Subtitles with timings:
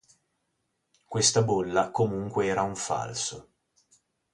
[1.05, 3.51] Questa bolla comunque era un falso.